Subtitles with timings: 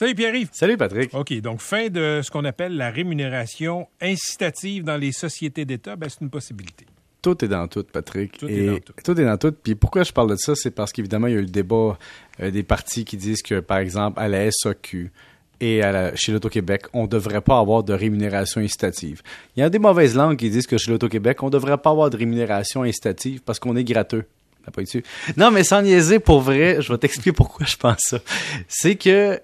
[0.00, 0.48] Salut Pierre-Yves.
[0.52, 1.12] Salut Patrick.
[1.12, 6.08] OK, donc fin de ce qu'on appelle la rémunération incitative dans les sociétés d'État, ben,
[6.08, 6.86] c'est une possibilité.
[7.20, 8.38] Tout est dans tout, Patrick.
[8.38, 8.94] Tout est dans tout.
[9.04, 9.52] Tout est dans tout.
[9.52, 11.98] Puis pourquoi je parle de ça, c'est parce qu'évidemment, il y a eu le débat
[12.40, 15.12] euh, des partis qui disent que, par exemple, à la SAQ
[15.60, 19.20] et à la- chez l'Auto-Québec, on ne devrait pas avoir de rémunération incitative.
[19.54, 21.90] Il y a des mauvaises langues qui disent que chez l'Auto-Québec, on ne devrait pas
[21.90, 24.24] avoir de rémunération incitative parce qu'on est gratteux.
[24.72, 24.82] Pas?
[25.36, 28.18] Non, mais sans niaiser, pour vrai, je vais t'expliquer pourquoi je pense ça.
[28.66, 29.38] C'est que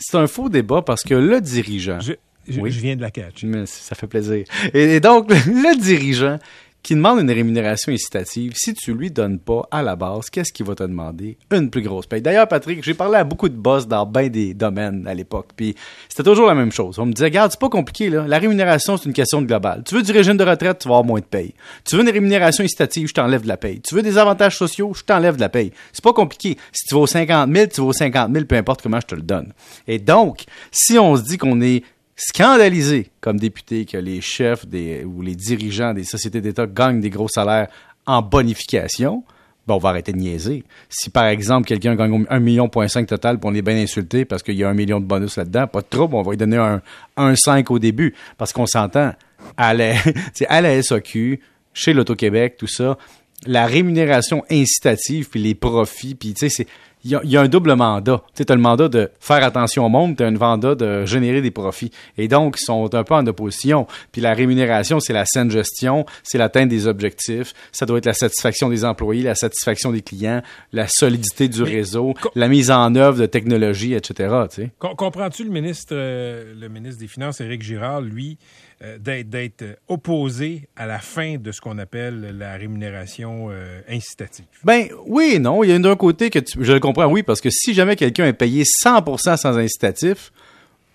[0.00, 2.00] c'est un faux débat parce que le dirigeant...
[2.00, 2.14] Je,
[2.48, 2.72] je- Oui.
[2.72, 3.44] je viens de la catch.
[3.44, 4.44] Mais ça fait plaisir.
[4.74, 6.38] Et, et donc, le dirigeant
[6.82, 10.66] qui demande une rémunération incitative, si tu lui donnes pas à la base, qu'est-ce qu'il
[10.66, 11.36] va te demander?
[11.50, 12.22] Une plus grosse paye.
[12.22, 15.74] D'ailleurs, Patrick, j'ai parlé à beaucoup de boss dans bien des domaines à l'époque, puis
[16.08, 16.98] c'était toujours la même chose.
[16.98, 18.26] On me disait, regarde, c'est pas compliqué, là.
[18.26, 19.82] La rémunération, c'est une question globale.
[19.84, 21.54] Tu veux du régime de retraite, tu vas avoir moins de paye.
[21.84, 23.80] Tu veux une rémunération incitative, je t'enlève de la paye.
[23.80, 25.72] Tu veux des avantages sociaux, je t'enlève de la paye.
[25.92, 26.56] C'est pas compliqué.
[26.72, 29.06] Si tu vas aux 50 000, tu vas aux 50 000, peu importe comment je
[29.06, 29.52] te le donne.
[29.86, 31.84] Et donc, si on se dit qu'on est
[32.20, 37.28] scandalisé comme député que les chefs ou les dirigeants des sociétés d'État gagnent des gros
[37.28, 37.68] salaires
[38.06, 39.24] en bonification,
[39.66, 40.64] ben on va arrêter de niaiser.
[40.90, 44.56] Si par exemple quelqu'un gagne 1,5 million total, puis on est bien insulté parce qu'il
[44.56, 46.82] y a un million de bonus là-dedans, pas de trouble, on va lui donner un
[47.16, 48.14] 1,5 au début.
[48.36, 49.12] Parce qu'on s'entend,
[49.56, 49.94] à la,
[50.48, 50.80] à la
[51.72, 52.98] chez l'Auto-Québec, tout ça,
[53.46, 56.66] la rémunération incitative, puis les profits, puis tu sais, c'est
[57.04, 58.22] il y, a, il y a un double mandat.
[58.34, 61.40] Tu as le mandat de faire attention au monde, tu as un mandat de générer
[61.40, 61.90] des profits.
[62.18, 63.86] Et donc, ils sont un peu en opposition.
[64.12, 68.12] Puis la rémunération, c'est la saine gestion, c'est l'atteinte des objectifs, ça doit être la
[68.14, 70.42] satisfaction des employés, la satisfaction des clients,
[70.72, 74.34] la solidité du Mais réseau, la mise en œuvre de technologies, etc.
[74.50, 74.70] Tu sais.
[74.78, 78.36] Com- Comprends-tu le ministre, euh, le ministre des Finances, Éric Girard, lui,
[78.82, 84.46] euh, d'être, opposé à la fin de ce qu'on appelle la rémunération euh, incitative?
[84.64, 85.62] Ben oui et non.
[85.62, 87.96] Il y a d'un côté que tu- je le comprends, oui, parce que si jamais
[87.96, 90.32] quelqu'un est payé 100% sans incitatif,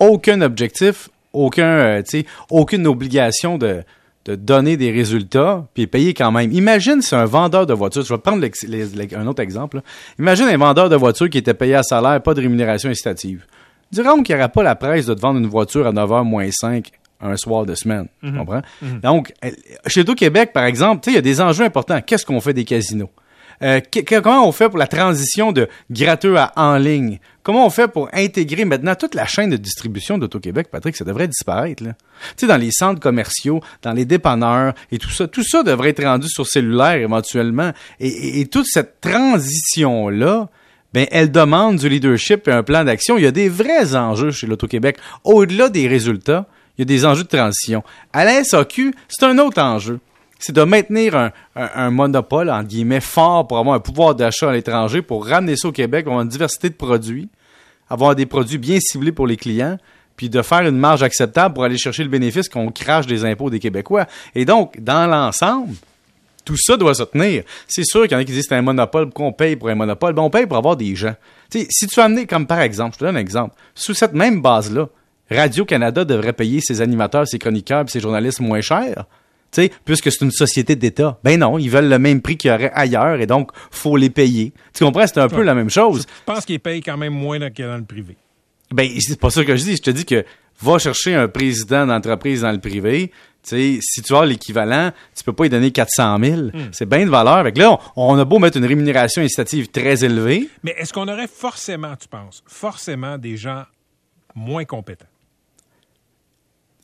[0.00, 2.02] aucun objectif, aucun, euh,
[2.50, 3.82] aucune obligation de,
[4.24, 6.52] de donner des résultats, puis payé quand même.
[6.52, 8.02] Imagine c'est un vendeur de voitures.
[8.04, 9.78] Je vais prendre l'ex- les- les- un autre exemple.
[9.78, 9.82] là.
[10.18, 13.44] Imagine un vendeur de voitures qui était payé à salaire, pas de rémunération incitative.
[13.90, 16.48] Dirons qu'il n'y aura pas la presse de te vendre une voiture à 9h moins
[16.50, 16.90] 5
[17.20, 18.06] un soir de semaine.
[18.22, 18.62] Tu comprends?
[19.02, 19.50] Donc, euh,
[19.86, 22.00] chez tout Québec, par exemple, il y a des enjeux importants.
[22.02, 23.10] Qu'est-ce qu'on fait des casinos?
[23.62, 23.80] Euh,
[24.22, 27.18] comment on fait pour la transition de gratteux à en ligne?
[27.42, 30.94] Comment on fait pour intégrer maintenant toute la chaîne de distribution d'Auto-Québec, Patrick?
[30.96, 31.94] Ça devrait disparaître, là.
[32.36, 35.90] Tu sais, dans les centres commerciaux, dans les dépanneurs et tout ça, tout ça devrait
[35.90, 37.72] être rendu sur cellulaire éventuellement.
[38.00, 40.48] Et, et- et toute cette transition-là,
[40.94, 43.18] ben, elle demande du leadership et un plan d'action.
[43.18, 44.96] Il y a des vrais enjeux chez l'Auto-Québec.
[45.24, 46.46] Au-delà des résultats,
[46.76, 47.82] il y a des enjeux de transition.
[48.12, 49.98] À la SAQ, c'est un autre enjeu.
[50.38, 55.02] C'est de maintenir un, monopole, entre guillemets, fort pour avoir un pouvoir d'achat à l'étranger,
[55.02, 57.28] pour ramener ça au Québec, avoir une diversité de produits,
[57.90, 59.78] avoir des produits bien ciblés pour les clients,
[60.16, 63.50] puis de faire une marge acceptable pour aller chercher le bénéfice qu'on crache des impôts
[63.50, 64.06] des Québécois.
[64.34, 65.74] Et donc, dans l'ensemble,
[66.44, 67.42] tout ça doit se tenir.
[67.66, 69.74] C'est sûr qu'il y en a qui disent c'est un monopole, qu'on paye pour un
[69.74, 70.14] monopole?
[70.14, 71.14] Ben, on paye pour avoir des gens.
[71.50, 74.88] Si tu amener, comme par exemple, je te donne un exemple, sous cette même base-là,
[75.30, 79.04] Radio-Canada devrait payer ses animateurs, ses chroniqueurs et ses journalistes moins cher.
[79.50, 81.18] Tu sais, puisque c'est une société d'État.
[81.24, 84.10] Ben non, ils veulent le même prix qu'il y aurait ailleurs et donc, faut les
[84.10, 84.52] payer.
[84.74, 85.06] Tu comprends?
[85.06, 86.06] C'est un peu la même chose.
[86.06, 88.16] Je pense qu'il paye quand même moins que dans le privé.
[88.72, 89.76] Ben, c'est pas ça que je dis.
[89.76, 90.24] Je te dis que
[90.60, 93.10] va chercher un président d'entreprise dans le privé.
[93.42, 96.40] Tu sais, si tu as l'équivalent, tu peux pas lui donner 400 000.
[96.72, 97.42] C'est bien de valeur.
[97.44, 100.48] Fait que là, on, on a beau mettre une rémunération incitative très élevée.
[100.64, 103.62] Mais est-ce qu'on aurait forcément, tu penses, forcément des gens
[104.34, 105.06] moins compétents?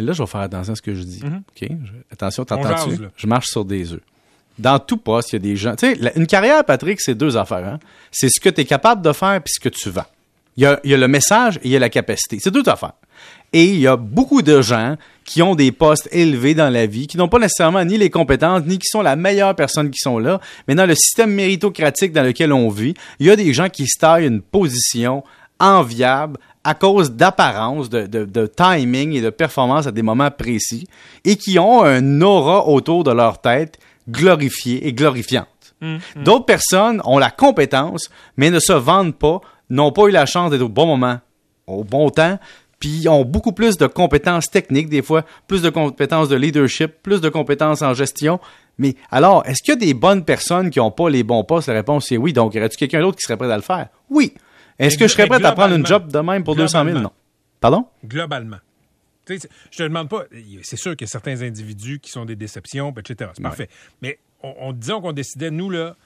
[0.00, 1.20] Là, je vais faire attention à ce que je dis.
[1.24, 1.68] OK?
[1.68, 2.98] Je- attention, t'entends-tu?
[3.16, 4.00] Je marche sur des œufs.
[4.58, 5.76] Dans tout poste, il y a des gens.
[5.76, 7.64] Tu sais, une carrière, Patrick, c'est deux affaires.
[7.66, 7.78] Hein?
[8.10, 10.04] C'est ce que tu es capable de faire puis ce que tu vends.
[10.56, 12.38] Il y, a, il y a le message et il y a la capacité.
[12.40, 12.94] C'est deux affaires.
[13.52, 17.06] Et il y a beaucoup de gens qui ont des postes élevés dans la vie,
[17.06, 20.18] qui n'ont pas nécessairement ni les compétences, ni qui sont la meilleure personne qui sont
[20.18, 20.40] là.
[20.66, 23.86] Mais dans le système méritocratique dans lequel on vit, il y a des gens qui
[23.86, 25.22] se taillent une position
[25.60, 26.38] enviable
[26.68, 30.86] à cause d'apparence, de, de- de timing et de performance à des moments précis,
[31.24, 33.78] et qui ont un aura autour de leur tête
[34.08, 35.46] glorifiée et glorifiante.
[36.16, 40.50] D'autres personnes ont la compétence, mais ne se vendent pas, n'ont pas eu la chance
[40.50, 41.18] d'être au bon moment,
[41.66, 42.38] au bon temps,
[42.80, 47.20] puis ont beaucoup plus de compétences techniques, des fois, plus de compétences de leadership, plus
[47.20, 48.40] de compétences en gestion.
[48.76, 51.68] Mais alors, est-ce qu'il y a des bonnes personnes qui n'ont pas les bons postes?
[51.68, 52.32] La réponse est oui.
[52.32, 53.88] Donc, y aurait-tu quelqu'un d'autre qui serait prêt à le faire?
[54.10, 54.34] Oui.
[54.78, 56.84] Est-ce que je serais prêt à prendre une job de même pour 200 000?
[56.84, 57.08] globalement.
[57.08, 57.12] Non.
[57.60, 57.86] Pardon?
[58.04, 58.58] Globalement.
[59.26, 60.24] Tu sais, c'est- je te demande pas,
[60.62, 63.30] c'est sûr qu'il y a certains individus qui sont des déceptions, etc.
[63.34, 63.68] C'est parfait.
[64.00, 65.96] Mais on, on- disons qu'on décidait, nous, là,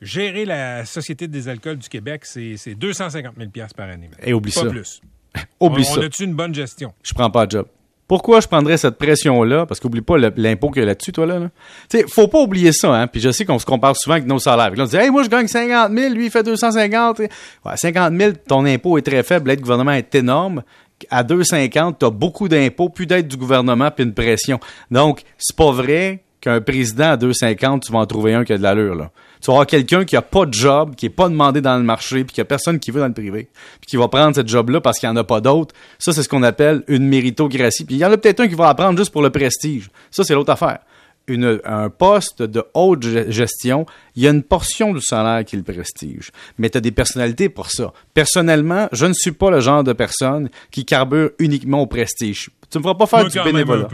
[0.00, 4.08] gérer la Société des alcools du Québec, c'est c'est 250 000 par année.
[4.08, 4.24] maintenant.
[4.26, 4.66] Et oublie pas ça.
[4.70, 5.00] plus.
[5.60, 6.00] Oublie on, ça.
[6.00, 6.94] On a-tu une bonne gestion?
[7.02, 7.66] Je prends pas de job.
[8.10, 9.66] Pourquoi je prendrais cette pression-là?
[9.66, 11.38] Parce qu'oublie pas l'impôt qu'il y a là-dessus, toi, là.
[11.38, 11.50] là.
[11.88, 13.06] Tu sais, faut pas oublier ça, hein.
[13.06, 14.70] Puis je sais qu'on se compare souvent avec nos salaires.
[14.70, 17.20] Puis là, on dit, hey, moi, je gagne 50 000, lui, il fait 250.
[17.20, 17.28] Ouais,
[17.76, 20.64] 50 000, ton impôt est très faible, l'aide gouvernement est énorme.
[21.08, 24.58] À 2,50, t'as beaucoup d'impôts, plus d'aide du gouvernement, puis une pression.
[24.90, 28.58] Donc, c'est pas vrai qu'un président à 2,50, tu vas en trouver un qui a
[28.58, 29.10] de l'allure, là.
[29.42, 31.82] Tu vas avoir quelqu'un qui a pas de job, qui est pas demandé dans le
[31.82, 33.48] marché, puis qui a personne qui veut dans le privé,
[33.80, 35.74] puis qui va prendre cette job-là parce qu'il n'y en a pas d'autres.
[35.98, 37.84] Ça, c'est ce qu'on appelle une méritocratie.
[37.86, 39.88] Puis il y en a peut-être un qui va la prendre juste pour le prestige.
[40.10, 40.80] Ça, c'est l'autre affaire.
[41.26, 45.56] Une, un poste de haute ge- gestion, il y a une portion du salaire qui
[45.56, 46.32] est le prestige.
[46.58, 47.92] Mais tu as des personnalités pour ça.
[48.14, 52.50] Personnellement, je ne suis pas le genre de personne qui carbure uniquement au prestige.
[52.70, 53.88] Tu me feras pas faire Moi, du bénévolat.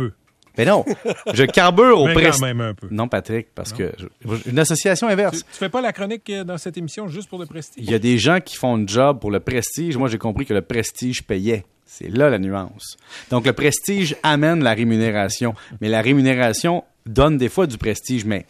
[0.58, 0.84] Mais non,
[1.34, 2.40] je carbure au prestige.
[2.42, 2.88] même un peu.
[2.90, 5.38] Non, Patrick, parce que je- une association Tu, inverse.
[5.38, 7.84] tu fais pas la chronique euh, dans cette émission juste pour le prestige?
[7.84, 9.96] Il y a des gens qui font un job pour le prestige.
[9.96, 11.64] Moi, j'ai compris que le prestige payait.
[11.84, 12.96] C'est là la nuance.
[13.30, 15.54] Donc, le prestige amène la rémunération.
[15.80, 18.24] Mais la rémunération donne des fois du prestige.
[18.24, 18.44] Mais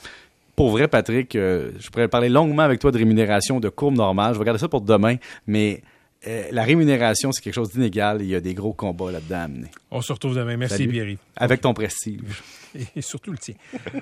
[0.55, 4.32] pour vrai, Patrick, euh, je pourrais parler longuement avec toi de rémunération, de courbe normale.
[4.35, 5.17] Je vais garder ça pour demain.
[5.47, 5.82] Mais
[6.24, 8.22] la rémunération, c'est quelque chose d'inégal.
[8.22, 9.70] Il y a des gros combats là-dedans à amener.
[9.90, 10.56] On se retrouve demain.
[10.56, 10.88] Merci, Salut.
[10.88, 11.16] Pierre.
[11.36, 12.42] Avec ton prestige.
[12.96, 13.54] Et surtout le tien.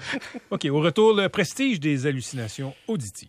[0.51, 3.29] OK, au retour, le prestige des hallucinations auditives.